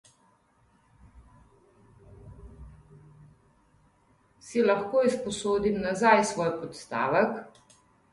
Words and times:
Si 4.47 4.63
lahko 4.71 5.03
izposodim 5.09 5.77
nazaj 5.85 6.23
svoj 6.31 6.49
podstavek? 6.63 7.37